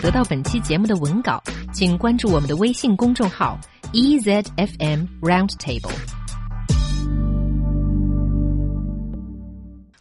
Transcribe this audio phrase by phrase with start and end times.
[0.00, 1.42] 得到本期节目的文稿，
[1.72, 3.58] 请关注我们的微信公众号
[3.92, 5.90] EZFM Roundtable。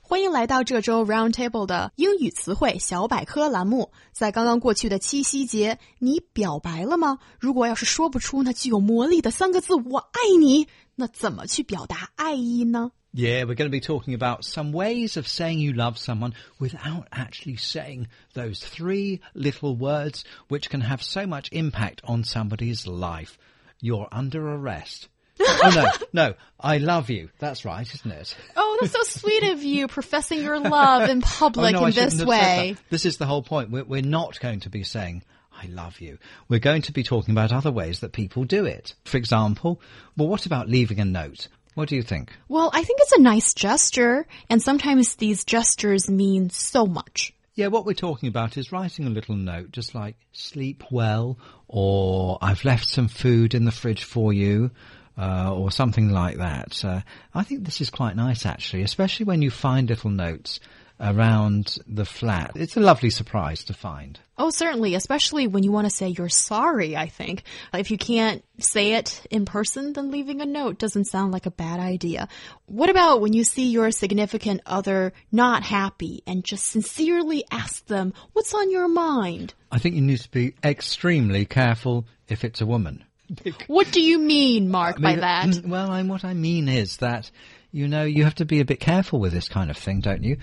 [0.01, 3.91] 欢迎来到这周 Roundtable 的英语词汇小百科栏目。
[4.11, 7.17] 在刚刚过去的七夕节，你表白了吗？
[7.39, 12.91] 如果要是说不出那具有魔力的三个字“我爱你”，那怎么去表达爱意呢？
[13.15, 17.57] Yeah, we're going to be talking about some ways of saying you love someone without actually
[17.57, 23.37] saying those three little words which can have so much impact on somebody's life.
[23.79, 25.09] You're under arrest.
[25.39, 27.29] oh no, no, I love you.
[27.37, 28.35] That's right, isn't it?
[28.55, 32.23] Oh, that's so sweet of you, professing your love in public oh, no, in this
[32.23, 32.77] way.
[32.89, 33.69] This is the whole point.
[33.69, 36.17] We're, we're not going to be saying, I love you.
[36.49, 38.95] We're going to be talking about other ways that people do it.
[39.05, 39.81] For example,
[40.17, 41.47] well, what about leaving a note?
[41.75, 42.31] What do you think?
[42.47, 47.33] Well, I think it's a nice gesture, and sometimes these gestures mean so much.
[47.55, 52.37] Yeah, what we're talking about is writing a little note, just like sleep well, or
[52.41, 54.71] I've left some food in the fridge for you,
[55.17, 56.83] uh, or something like that.
[56.83, 57.01] Uh,
[57.33, 60.59] I think this is quite nice actually, especially when you find little notes
[61.03, 62.51] around the flat.
[62.55, 64.19] It's a lovely surprise to find.
[64.37, 67.43] Oh, certainly, especially when you want to say you're sorry, I think.
[67.73, 71.51] If you can't say it in person, then leaving a note doesn't sound like a
[71.51, 72.27] bad idea.
[72.65, 78.13] What about when you see your significant other not happy and just sincerely ask them,
[78.31, 79.53] what's on your mind?
[79.71, 83.03] I think you need to be extremely careful if it's a woman.
[83.67, 85.47] What do you mean, Mark, by mean, that?
[85.47, 87.29] mm, Well, I, what I mean is that,
[87.73, 90.23] you know, you have to be a bit careful with this kind of thing, don't
[90.23, 90.37] you?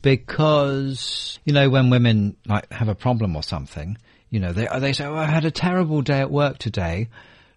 [0.00, 3.98] Because, you know, when women like have a problem or something,
[4.30, 7.08] you know, they they say, "Oh, I had a terrible day at work today,"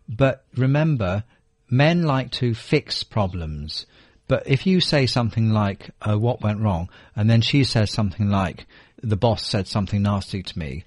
[0.09, 1.23] but remember,
[1.69, 3.85] men like to fix problems.
[4.27, 8.29] But if you say something like, "Oh, what went wrong," and then she says something
[8.29, 8.67] like,
[9.01, 10.83] "The boss said something nasty to me,"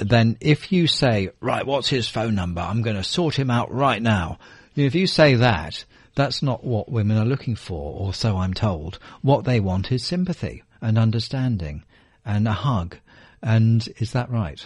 [0.00, 2.60] then if you say, right, what's his phone number?
[2.60, 4.38] I'm going to sort him out right now.
[4.80, 8.98] If you say that, that's not what women are looking for, or so I'm told.
[9.22, 11.84] What they want is sympathy and understanding
[12.24, 12.96] and a hug.
[13.42, 14.62] And is that right?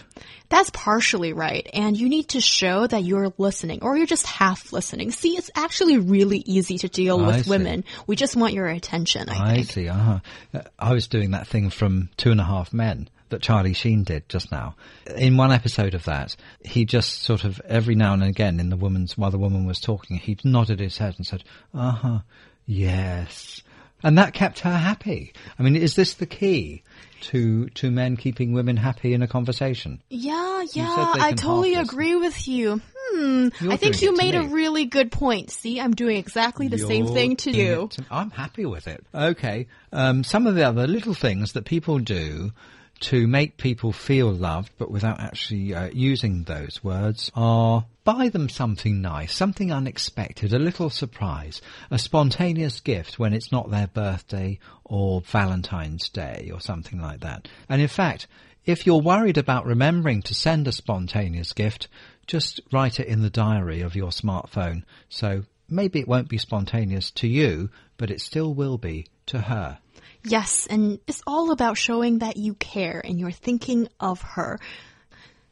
[0.48, 1.68] That's partially right.
[1.72, 5.12] And you need to show that you're listening or you're just half listening.
[5.12, 7.50] See, it's actually really easy to deal I with see.
[7.50, 7.84] women.
[8.08, 9.88] We just want your attention, I, I see.
[9.88, 10.18] Uh-huh.
[10.52, 14.04] Uh, I was doing that thing from Two and a Half Men that Charlie Sheen
[14.04, 14.76] did just now.
[15.16, 18.76] In one episode of that, he just sort of every now and again, in the
[18.76, 21.42] woman's while the woman was talking, he nodded his head and said,
[21.74, 22.18] "Uh huh,
[22.64, 23.62] yes,"
[24.02, 25.32] and that kept her happy.
[25.58, 26.82] I mean, is this the key
[27.22, 30.00] to to men keeping women happy in a conversation?
[30.08, 32.80] Yeah, yeah, I totally agree with you.
[33.10, 35.50] Hmm, I think you made a really good point.
[35.50, 37.88] See, I'm doing exactly the same You're thing to you.
[37.90, 39.04] to- I'm happy with it.
[39.14, 39.66] Okay.
[39.92, 42.52] Um, some of the other little things that people do
[43.00, 48.48] to make people feel loved, but without actually uh, using those words, are buy them
[48.48, 51.60] something nice, something unexpected, a little surprise,
[51.90, 57.48] a spontaneous gift when it's not their birthday or Valentine's Day or something like that.
[57.68, 58.26] And in fact,
[58.64, 61.88] if you're worried about remembering to send a spontaneous gift,
[62.26, 64.84] just write it in the diary of your smartphone.
[65.08, 69.78] So maybe it won't be spontaneous to you, but it still will be to her.
[70.24, 74.58] Yes, and it's all about showing that you care and you're thinking of her.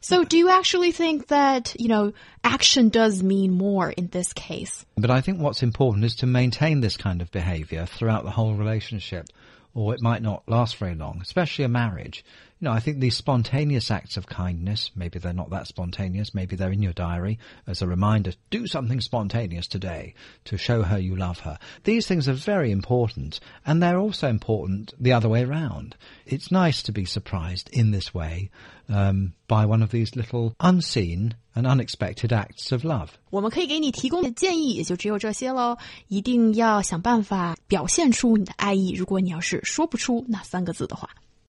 [0.00, 2.12] So, do you actually think that, you know,
[2.42, 4.84] action does mean more in this case?
[4.96, 8.54] But I think what's important is to maintain this kind of behaviour throughout the whole
[8.54, 9.26] relationship,
[9.74, 12.24] or it might not last very long, especially a marriage
[12.61, 16.55] You know, I think these spontaneous acts of kindness, maybe they're not that spontaneous, maybe
[16.55, 17.37] they're in your diary
[17.67, 20.15] as a reminder, do something spontaneous today
[20.45, 21.59] to show her you love her.
[21.83, 25.95] These things are very important, and they're also important the other way around.
[26.25, 28.49] It's nice to be surprised in this way
[28.89, 33.19] um, by one of these little unseen and unexpected acts of love.
[33.29, 35.77] 我们可以给你提供的建议也就只有这些喽。
[36.07, 38.93] 一定要想办法表现出你的爱意。
[38.93, 41.07] 如果你要是说不出那三个字的话。